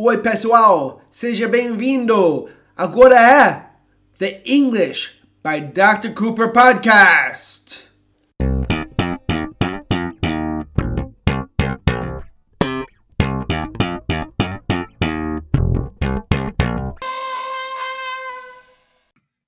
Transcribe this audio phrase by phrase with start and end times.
[0.00, 2.48] Oi, pessoal, seja bem-vindo.
[2.76, 3.68] Agora é
[4.16, 6.14] The English by Dr.
[6.14, 7.90] Cooper Podcast.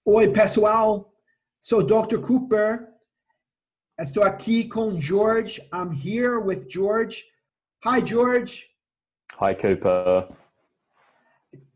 [0.05, 1.15] Oi, pessoal.
[1.61, 2.19] Sou Dr.
[2.19, 2.89] Cooper.
[4.01, 5.61] Estou aqui com George.
[5.73, 7.23] I'm here with George.
[7.85, 8.69] Hi, George.
[9.39, 10.40] Hi, Cooper.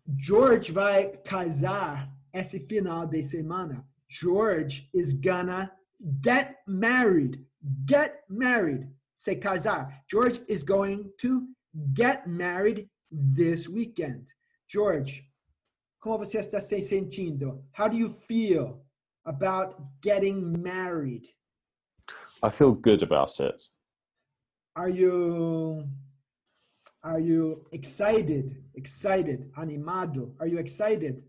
[0.06, 3.86] George vai casar esse final de semana.
[4.08, 5.70] George is gonna
[6.22, 7.44] get married.
[7.86, 8.88] Get married.
[9.14, 10.02] Se casar.
[10.06, 11.48] George is going to
[11.94, 14.32] get married this weekend.
[14.68, 15.24] George,
[16.00, 17.64] como você está se sentindo?
[17.72, 18.84] How do you feel
[19.24, 21.28] about getting married?
[22.42, 23.62] I feel good about it.
[24.76, 25.88] Are you
[27.04, 28.56] are you excited?
[28.74, 30.32] Excited, animado?
[30.40, 31.22] Are you excited?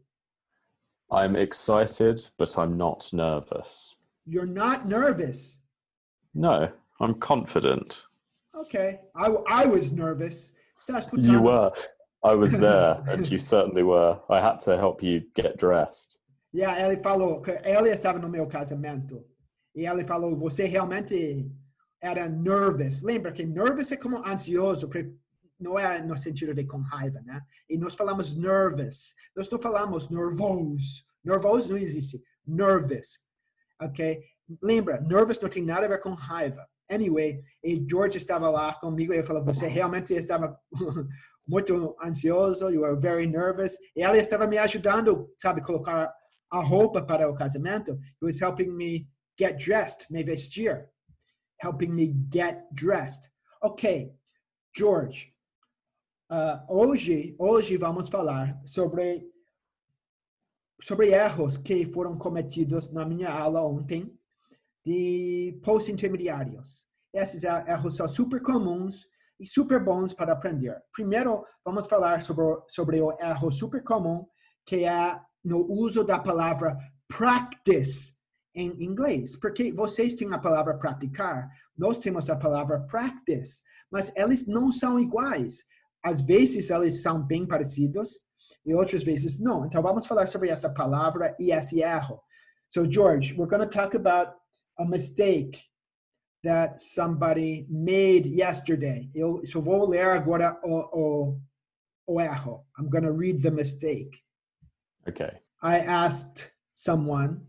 [1.12, 3.96] I'm excited, but I'm not nervous.
[4.26, 5.60] You're not nervous.
[6.34, 8.06] No, I'm confident.
[8.58, 9.02] Okay.
[9.16, 10.52] I, I was nervous.
[11.16, 11.72] You were.
[12.24, 14.20] I was there, and you certainly were.
[14.30, 16.18] I had to help you get dressed.
[16.52, 19.24] Yeah, ele falou que ela estava no meu casamento.
[19.76, 21.52] E ele falou, você realmente
[22.02, 23.04] era nervous.
[23.04, 25.12] Lembra que nervous é como ansioso, porque
[25.60, 27.42] não é no sentido de com raiva, né?
[27.70, 29.14] E nós falamos nervous.
[29.36, 31.04] Nós não falamos nervoso.
[31.24, 32.22] Nervoso não existe.
[32.46, 33.20] Nervous.
[33.82, 34.22] Ok?
[34.62, 36.68] Lembra, nervous não tem nada a ver com raiva.
[36.90, 40.60] Anyway, e George estava lá comigo e eu falei, você realmente estava
[41.48, 43.76] muito ansioso, you were very nervous.
[43.96, 46.14] E ela estava me ajudando, sabe, colocar
[46.52, 47.98] a roupa para o casamento.
[48.22, 50.90] He was helping me get dressed, me vestir.
[51.60, 53.30] Helping me get dressed.
[53.62, 54.14] Ok,
[54.76, 55.34] George,
[56.30, 59.30] ah, hoje, hoje vamos falar sobre
[60.82, 64.14] sobre erros que foram cometidos na minha aula ontem
[64.86, 66.86] de pós-intermediários.
[67.14, 69.08] Esses er- erros são super comuns
[69.40, 70.78] e super bons para aprender.
[70.92, 74.28] Primeiro, vamos falar sobre, sobre o erro super comum,
[74.66, 78.14] que é no uso da palavra practice
[78.54, 79.38] em inglês.
[79.38, 85.00] Porque vocês têm a palavra praticar, nós temos a palavra practice, mas eles não são
[85.00, 85.64] iguais.
[86.06, 88.22] Às vezes eles são bem parecidos
[88.64, 89.66] e outras vezes não.
[89.66, 92.22] Então vamos falar sobre essa palavra e esse erro.
[92.70, 94.36] So George, we're going to talk about
[94.78, 95.60] a mistake
[96.44, 99.10] that somebody made yesterday.
[99.16, 101.42] Eu só vou ler agora o, o,
[102.08, 102.66] o erro.
[102.78, 104.22] I'm going to read the mistake.
[105.08, 105.40] Okay.
[105.64, 107.42] I asked someone,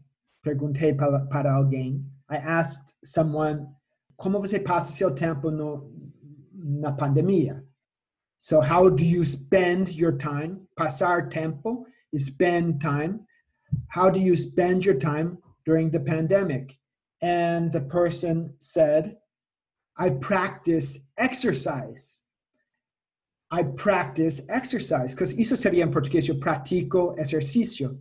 [0.42, 3.66] perguntei para, para alguém, I asked someone,
[4.16, 5.92] como você passa seu tempo no,
[6.54, 7.65] na pandemia?
[8.38, 10.68] So how do you spend your time?
[10.78, 13.26] Passar tempo is spend time.
[13.88, 16.78] How do you spend your time during the pandemic?
[17.22, 19.16] And the person said,
[19.98, 22.22] I practice exercise.
[23.50, 25.14] I practice exercise.
[25.14, 27.98] Because isso seria em português, eu pratico exercício.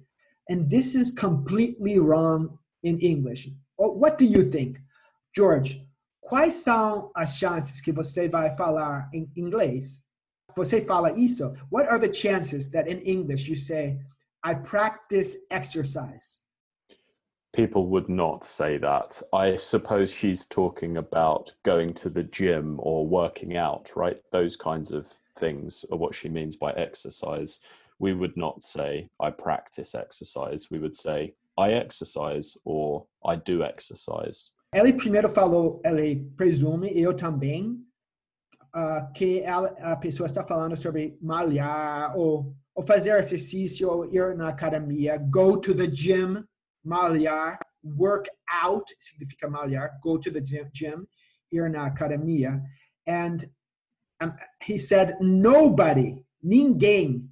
[0.49, 3.49] And this is completely wrong in English.
[3.77, 4.79] Oh, What do you think?
[5.33, 5.85] George,
[6.21, 10.04] quais são as chances que você vai falar em inglês?
[10.57, 11.53] Você fala isso?
[11.69, 13.99] What are the chances that in English you say,
[14.41, 16.39] I practice exercise?
[17.51, 19.21] People would not say that.
[19.33, 24.21] I suppose she's talking about going to the gym or working out, right?
[24.31, 25.07] Those kinds of
[25.37, 27.59] things are what she means by exercise.
[27.99, 30.71] We would not say, I practice exercise.
[30.71, 34.51] We would say, I exercise or I do exercise.
[34.73, 37.84] Ele primeiro falou, ele presume, eu também,
[38.75, 44.35] ah, que ela- a pessoa está falando sobre malhar, ou, ou fazer exercício, ou ir
[44.35, 46.43] na academia, go to the gym,
[46.83, 48.27] malhar, work
[48.63, 51.07] out, significa malhar, go to the gym, gym
[51.51, 52.61] ir na academia.
[53.07, 53.49] And
[54.19, 57.29] um, he said, nobody, ninguém,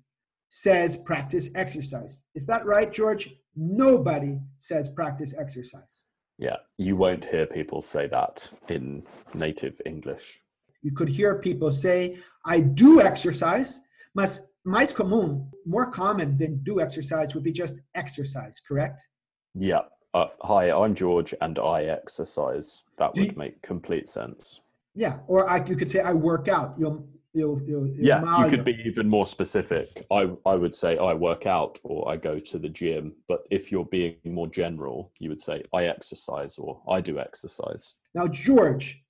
[0.50, 2.24] says practice exercise.
[2.36, 3.36] Is that right, George?
[3.56, 6.06] Nobody says practice exercise.
[6.38, 9.04] Yeah, you won't hear people say that in
[9.34, 10.40] native English.
[10.84, 13.80] You could hear people say, I do exercise,
[14.14, 19.08] mas mais comum, more common than do exercise would be just exercise, correct?
[19.56, 19.82] Yeah.
[20.14, 22.84] Uh, hi, I'm George and I exercise.
[22.98, 24.60] That would make complete sense.
[24.94, 25.20] Yeah.
[25.28, 26.76] Or I, you could say, I work out.
[26.78, 30.06] You'll, you'll, you'll, you'll Yeah, you could be even more specific.
[30.12, 33.14] I, I would say I work out or I go to the gym.
[33.28, 37.96] But if you're being more general, you would say I exercise or I do exercise.
[38.14, 39.04] Now, George,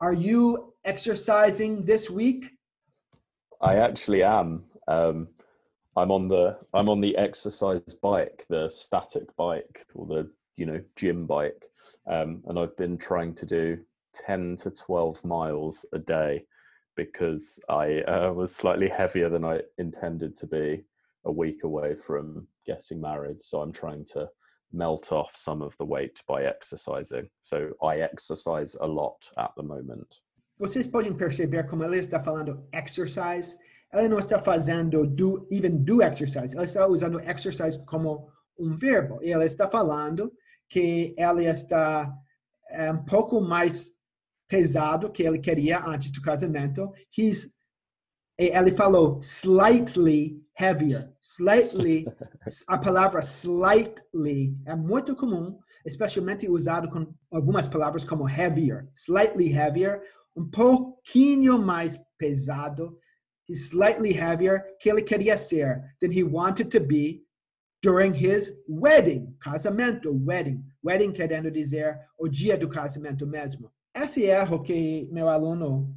[0.00, 2.50] are you exercising this week?
[3.60, 4.64] I actually am.
[4.88, 5.28] Um,
[5.96, 10.80] I'm on the I'm on the exercise bike, the static bike or the you know
[10.96, 11.64] gym bike,
[12.06, 13.78] um, and I've been trying to do
[14.12, 16.44] ten to twelve miles a day
[16.96, 20.84] because I uh, was slightly heavier than I intended to be
[21.24, 23.42] a week away from getting married.
[23.42, 24.28] So I'm trying to
[24.72, 27.28] melt off some of the weight by exercising.
[27.42, 30.20] So I exercise a lot at the moment.
[30.58, 33.56] Vocês podem perceber como ela está falando exercise.
[33.92, 36.54] Ela não está fazendo do even do exercise.
[36.54, 38.28] Ela está usando exercise como
[38.58, 39.22] um verbo.
[39.22, 40.32] E ela está falando
[40.68, 42.12] que ela está
[42.70, 43.90] é, um pouco mais
[44.48, 46.92] pesado que ele queria antes do casamento.
[47.16, 47.52] He's,
[48.38, 51.12] ele falou slightly heavier.
[51.20, 52.06] Slightly,
[52.68, 58.88] a palavra slightly é muito comum, especialmente usado com algumas palavras como heavier.
[58.94, 60.00] Slightly heavier,
[60.36, 62.98] um pouquinho mais pesado.
[63.48, 67.24] He's slightly heavier que ele queria ser than he wanted to be
[67.82, 70.64] during his wedding, casamento, wedding.
[70.82, 73.70] Wedding querendo dizer o dia do casamento mesmo.
[73.94, 75.94] Esse erro que meu aluno,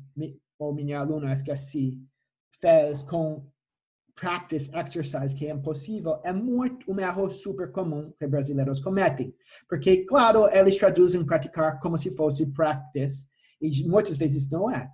[0.59, 1.97] ou minha aluna, esqueci,
[2.59, 3.49] fez com
[4.17, 9.33] practice exercise, que é impossível, é muito um erro super comum que brasileiros cometem.
[9.69, 13.27] Porque, claro, eles traduzem praticar como se fosse practice,
[13.61, 14.89] e muitas vezes não é.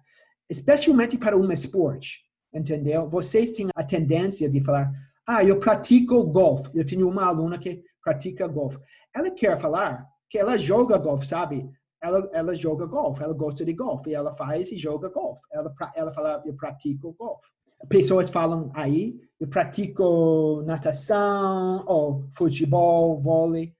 [0.50, 2.19] Especialmente para um esporte,
[2.54, 3.10] entendeu?
[3.10, 4.92] Vocês têm a tendência de falar,
[5.27, 6.69] ah, eu pratico golfe.
[6.74, 8.77] Eu tenho uma aluna que pratica golfe.
[9.15, 11.69] Ela quer falar que ela joga golfe, sabe?
[12.04, 15.42] ela, ela joga golfe, ela gosta de golfe, ela faz e joga golfe.
[15.50, 17.48] Ela, ela fala, eu pratico golfe.
[17.88, 23.74] Pessoas falam aí, eu pratico natação, ou futebol, vôlei.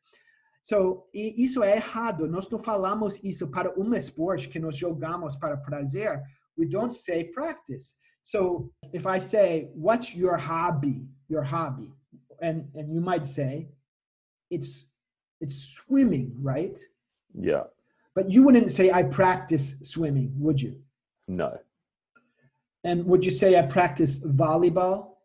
[0.64, 2.26] So, e isso é errado.
[2.26, 6.24] Nós não falamos isso para um esporte que nós jogamos para prazer.
[6.58, 7.96] We don't say practice.
[8.22, 11.06] So, if I say, what's your hobby?
[11.30, 11.92] Your hobby.
[12.42, 13.68] And, and you might say,
[14.50, 14.88] it's,
[15.42, 16.80] it's swimming, right?
[17.34, 17.64] Yeah.
[18.16, 20.82] But you wouldn't say I practice swimming, would you?
[21.28, 21.60] No.
[22.86, 25.18] And would you say I practice volleyball?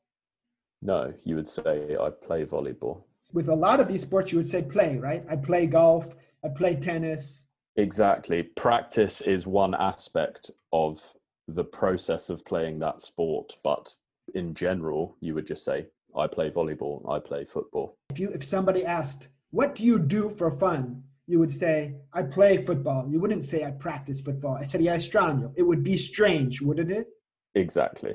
[0.82, 3.02] No, you would say I play volleyball.
[3.32, 5.24] With a lot of these sports, you would say play, right?
[5.28, 6.14] I play golf,
[6.44, 7.46] I play tennis.
[7.76, 8.42] Exactly.
[8.42, 11.02] Practice is one aspect of
[11.46, 13.94] the process of playing that sport, but
[14.34, 15.86] in general, you would just say,
[16.16, 17.96] I play volleyball, I play football.
[18.10, 21.04] If you if somebody asked, what do you do for fun?
[21.28, 23.06] you would say, I play football.
[23.08, 24.56] You wouldn't say, I practice football.
[24.56, 25.52] I said, yeah, extraño.
[25.56, 27.06] It would be strange, wouldn't it?
[27.54, 28.14] Exactly.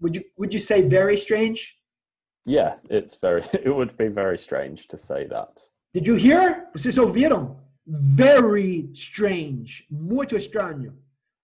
[0.00, 1.77] Would you, would you say very strange?
[2.48, 5.60] Yeah, it's very, it would be very strange to say that.
[5.92, 6.68] Did you hear?
[6.74, 7.56] Vocês ouviram?
[7.86, 9.84] Very strange.
[9.90, 10.94] Muito extraño.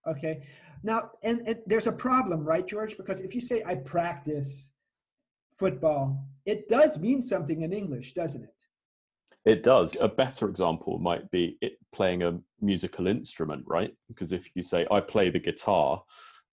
[0.06, 0.46] Okay.
[0.82, 2.96] Now, and, and there's a problem, right, George?
[2.96, 4.72] Because if you say, I practice
[5.58, 8.50] football, it does mean something in English, doesn't it?
[9.46, 9.94] It does.
[10.00, 13.94] A better example might be it playing a musical instrument, right?
[14.08, 16.02] Because if you say, I play the guitar,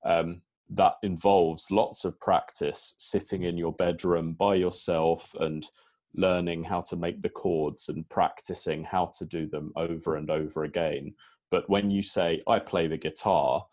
[0.06, 5.68] um, that involves lots of practice sitting in your bedroom by yourself and
[6.16, 10.64] learning how to make the chords and practicing how to do them over and over
[10.64, 11.14] again.
[11.50, 13.66] But when you say, I play the guitar,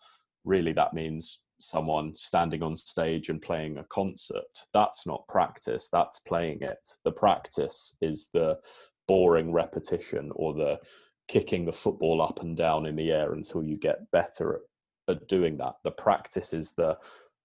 [0.43, 4.65] really that means someone standing on stage and playing a concert.
[4.73, 6.95] That's not practice, that's playing it.
[7.03, 8.59] The practice is the
[9.07, 10.79] boring repetition or the
[11.27, 14.61] kicking the football up and down in the air until you get better at,
[15.09, 15.75] at doing that.
[15.83, 16.97] The practice is the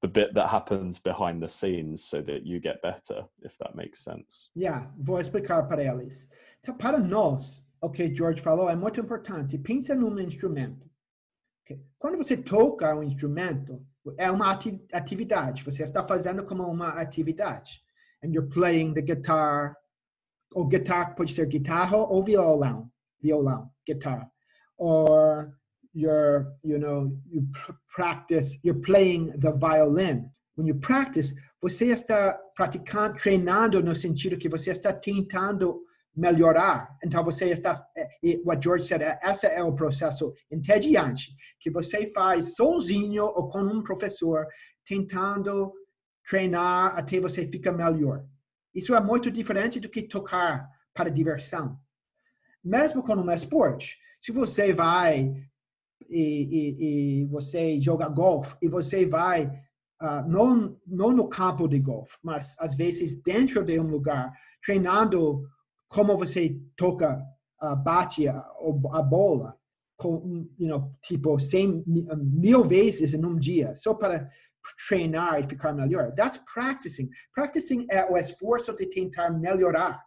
[0.05, 4.05] the bit that happens behind the scenes so that you get better, if that makes
[4.05, 4.51] sense.
[4.55, 6.29] Yeah, vou explicar para eles.
[6.61, 9.57] Então, para nós, o ok, George falou, é muito importante.
[9.57, 10.87] Pensa num instrumento.
[11.65, 11.81] Okay.
[11.99, 13.83] Quando você toca um instrumento,
[14.19, 14.51] é uma
[14.93, 15.65] atividade.
[15.65, 17.83] Você está fazendo como uma atividade.
[18.23, 19.75] And you're playing the guitar,
[20.55, 22.91] ou guitar pode ser guitarra ou violão,
[23.21, 24.31] violão, guitar.
[24.77, 25.51] Or
[25.95, 27.47] you're, you know, you
[27.89, 30.31] practice, you're playing the violin.
[30.57, 35.81] When you practice, você está praticando, treinando no sentido que você está tentando
[36.17, 36.97] melhorar.
[37.03, 37.85] Então você está,
[38.23, 43.63] e what George said, esse é o processo entediante que você faz sozinho ou com
[43.63, 44.47] um professor,
[44.85, 45.73] tentando
[46.29, 48.25] treinar até você ficar melhor.
[48.75, 51.79] Isso é muito diferente do que tocar para diversão.
[52.63, 55.35] Mesmo com um esporte, se você vai
[56.09, 59.47] e, e, e você joga golfe e você vai
[60.03, 64.33] uh, não, não no campo de golfe, mas às vezes dentro de um lugar
[64.65, 65.45] treinando
[65.89, 67.23] como você toca,
[67.63, 69.57] uh, bate a, a bola,
[69.97, 71.85] com, you know, tipo 100
[72.17, 74.29] mil vezes em um dia, só para
[74.89, 76.13] treinar e ficar melhor.
[76.15, 77.09] That's practicing.
[77.33, 80.03] Practicing é o esforço de tentar melhorar.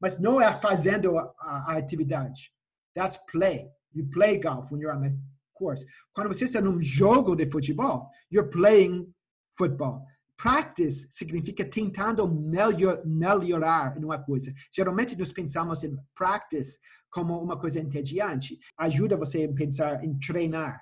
[0.00, 2.52] Mas não é fazendo a, a atividade.
[2.94, 3.68] That's play.
[3.94, 5.16] You play golf when you're on the
[5.54, 5.84] course.
[6.14, 9.12] Quando você está num jogo de futebol, you're playing
[9.56, 10.04] football.
[10.36, 14.52] Practice significa tentando melhor, melhorar em uma coisa.
[14.72, 16.78] Geralmente nós pensamos em practice
[17.10, 18.58] como uma coisa entediante.
[18.76, 20.80] Ajuda você a pensar em treinar,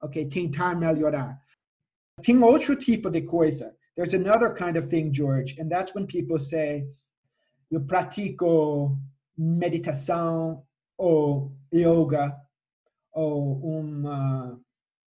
[0.00, 0.28] ok?
[0.28, 1.36] Tentar melhorar.
[2.22, 3.74] Tem outro tipo de coisa.
[3.96, 6.86] There's another kind of thing, George, and that's when people say,
[7.70, 8.96] eu pratico
[9.36, 10.64] meditação
[10.96, 12.36] ou yoga
[13.14, 14.58] ou uma,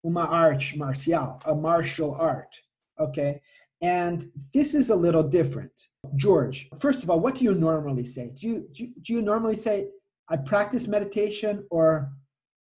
[0.02, 2.62] uma arte marcial, a martial art,
[2.98, 3.40] okay?
[3.82, 5.72] And this is a little different.
[6.14, 8.30] George, first of all, what do you normally say?
[8.34, 9.88] Do you, do you, do you normally say,
[10.28, 12.10] I practice meditation or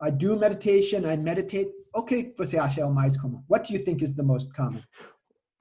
[0.00, 1.68] I do meditation, I meditate?
[1.94, 3.42] Okay, você acha o mais comum?
[3.48, 4.82] What do you think is the most common?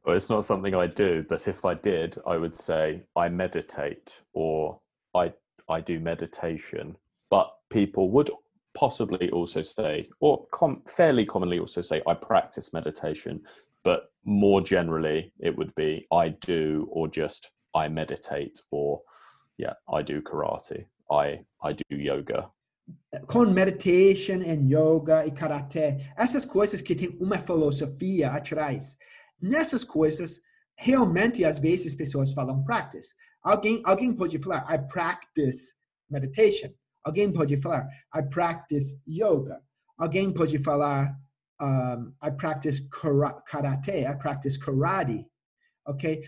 [0.05, 4.21] Well, it's not something I do, but if I did, I would say I meditate
[4.33, 4.79] or
[5.13, 5.33] I
[5.69, 6.95] I do meditation.
[7.29, 8.29] But people would
[8.77, 13.41] possibly also say, or com- fairly commonly also say, I practice meditation.
[13.83, 19.01] But more generally, it would be I do or just I meditate or
[19.57, 20.85] yeah, I do karate.
[21.11, 22.49] I I do yoga.
[23.27, 28.97] Com meditation and yoga e karaté, essas coisas que tem uma filosofia atrás.
[29.41, 30.41] Nessas coisas,
[30.75, 33.13] realmente às vezes pessoas falam practice.
[33.43, 35.75] Alguém alguém pode falar I practice
[36.09, 36.73] meditation.
[37.07, 39.61] Alguém pode falar I practice yoga.
[39.97, 41.15] Alguém pode falar
[41.61, 45.25] um, I practice karate, I practice karate,
[45.87, 46.21] ok?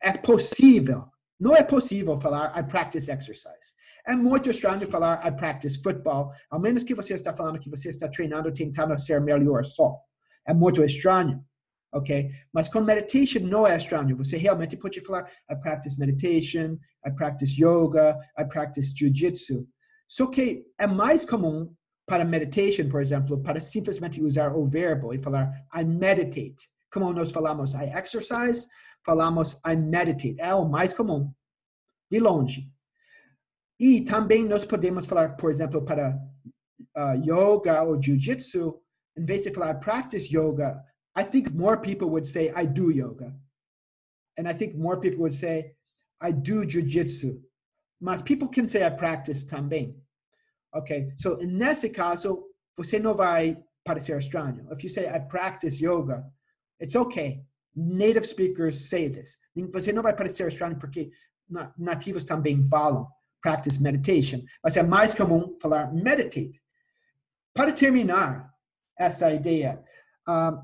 [0.00, 1.04] É possível,
[1.38, 3.74] não é possível falar I practice exercise.
[4.06, 7.90] É muito estranho falar I practice football, ao menos que você está falando que você
[7.90, 9.94] está treinando, tentando ser melhor só.
[10.48, 11.44] É muito estranho,
[11.92, 12.30] ok?
[12.50, 14.16] Mas com meditation não é estranho.
[14.16, 19.68] Você realmente pode falar I practice meditation, I practice yoga, I practice jiu-jitsu.
[20.08, 21.74] Só que é mais comum
[22.06, 26.68] para meditation, por exemplo, para simplesmente usar o verbo e falar I meditate.
[26.92, 28.68] Como nós falamos I exercise,
[29.04, 30.36] falamos I meditate.
[30.38, 31.32] É o mais comum,
[32.10, 32.70] de longe.
[33.80, 36.16] E também nós podemos falar, por exemplo, para
[36.96, 38.80] uh, yoga ou jiu-jitsu,
[39.16, 40.82] em vez de falar I practice yoga,
[41.16, 43.34] I think more people would say I do yoga.
[44.38, 45.76] And I think more people would say
[46.20, 47.40] I do jiu-jitsu.
[48.00, 49.96] Mas people can say I practice também.
[50.74, 52.44] Okay, so nesse caso,
[52.76, 54.66] você não vai parecer estranho.
[54.72, 56.24] If you say, I practice yoga,
[56.80, 57.44] it's okay.
[57.76, 59.38] Native speakers say this.
[59.72, 61.10] Você não vai parecer estranho porque
[61.76, 63.08] nativos também falam
[63.40, 64.42] practice meditation.
[64.62, 66.60] Mas é mais comum falar meditate.
[67.52, 68.52] Para terminar
[68.98, 69.82] essa ideia,
[70.28, 70.58] uh,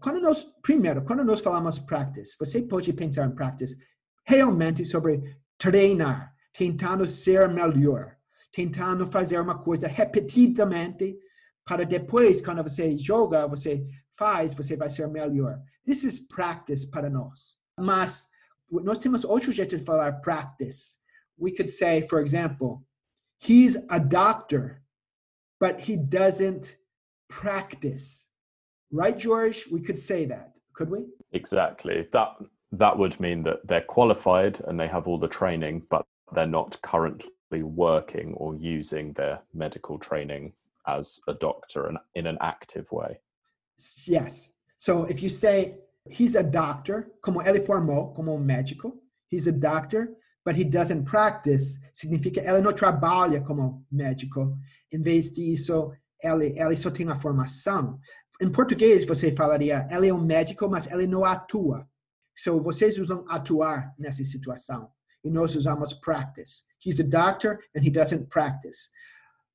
[0.00, 3.76] quando nós, primeiro, quando nós falamos practice, você pode pensar em practice
[4.26, 8.16] realmente sobre treinar, tentando ser melhor
[8.52, 11.18] tentando fazer uma coisa repetidamente
[11.64, 15.58] para depois, quando você joga, você faz, você vai ser melhor.
[15.86, 17.58] This is practice para nós.
[17.78, 18.26] Mas
[18.70, 20.98] nós temos outro jeito de falar practice.
[21.38, 22.84] We could say, for example,
[23.40, 24.82] he's a doctor,
[25.58, 26.76] but he doesn't
[27.28, 28.28] practice.
[28.90, 29.66] Right, George?
[29.70, 31.06] We could say that, could we?
[31.32, 32.06] Exactly.
[32.12, 32.36] That
[32.72, 36.80] that would mean that they're qualified and they have all the training, but they're not
[36.82, 40.52] currently working or using their medical training
[40.86, 43.18] as a doctor and in an active way.
[44.06, 44.52] Yes.
[44.78, 45.76] So if you say
[46.08, 48.92] he's a doctor, como ele formou como um médico,
[49.28, 54.58] he's a doctor, but he doesn't practice, significa ele não trabalha como médico.
[54.92, 57.98] Em vez disso, ele, ele só tem a formação.
[58.40, 61.88] Em português, você falaria, ele é um médico, mas ele não atua.
[62.36, 64.90] So, vocês usam atuar nessa situação.
[65.24, 66.64] E nós usamos practice.
[66.84, 68.90] He's a doctor and he doesn't practice.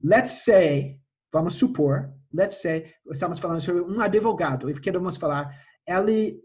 [0.02, 1.00] Let's say,
[1.32, 5.54] vamos supor, let's say, estamos falando sobre um advogado e queremos falar,
[5.86, 6.42] ele,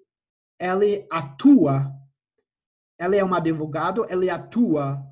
[0.59, 1.93] ele atua,
[2.99, 5.05] ele é um advogado, ele atua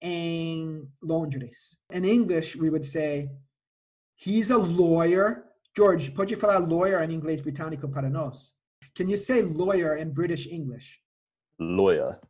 [0.00, 1.76] em Londres.
[1.92, 3.30] In English, we would say,
[4.16, 5.44] he's a lawyer.
[5.76, 8.52] George, pode falar lawyer em inglês britânico para nós?
[8.94, 11.00] Can you say lawyer in British English?
[11.58, 12.20] Lawyer.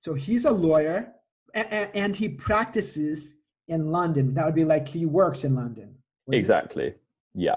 [0.00, 1.12] So he's a lawyer
[1.52, 3.34] and, he practices
[3.68, 4.32] in London.
[4.32, 5.94] That would be like he works in London.
[6.32, 6.94] Exactly.
[7.34, 7.56] Yeah.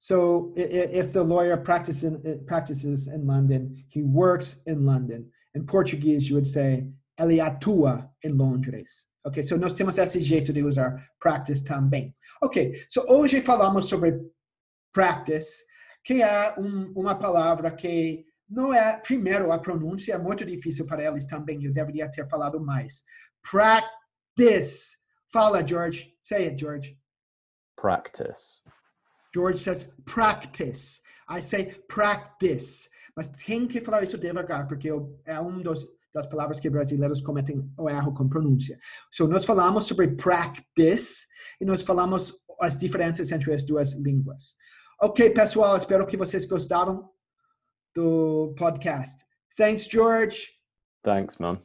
[0.00, 5.30] So if the lawyer practices uh, practices in London, he works in London.
[5.54, 6.84] In Portuguese, you would say
[7.16, 9.06] ele atua em Londres.
[9.24, 12.14] Ok, so nós temos esse jeito de usar practice também.
[12.42, 14.18] Ok, so hoje falamos sobre
[14.92, 15.64] practice,
[16.04, 21.04] que é um, uma palavra que não é, primeiro, a pronúncia é muito difícil para
[21.04, 21.64] eles também.
[21.64, 23.04] Eu deveria ter falado mais.
[23.50, 24.96] Practice.
[25.30, 26.14] Fala, George.
[26.22, 26.98] Say it, George.
[27.76, 28.60] Practice.
[29.34, 31.00] George says practice.
[31.28, 32.88] I say practice.
[33.14, 34.88] Mas tem que falar isso devagar, porque
[35.24, 38.78] é um dos das palavras que brasileiros cometem o erro com pronúncia.
[39.12, 41.26] So, nós falamos sobre practice
[41.60, 44.56] e nós falamos as diferenças entre as duas línguas.
[45.00, 47.08] Ok, pessoal, espero que vocês gostaram
[47.98, 49.24] do podcast.
[49.56, 50.52] Thanks, George.
[51.02, 51.60] Thanks, man.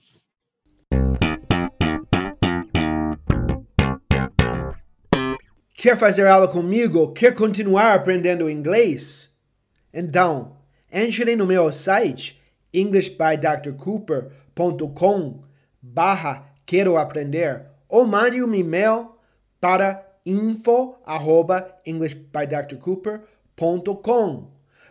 [5.76, 7.14] Quer fazer aula comigo?
[7.14, 9.32] Quer continuar aprendendo inglês?
[9.94, 10.58] Então,
[10.92, 12.42] entre no meu site
[12.74, 15.42] englishbydrcooper.com
[15.80, 19.20] barra quero aprender ou mande um e-mail
[19.62, 24.53] para info arroba englishbydrcooper.com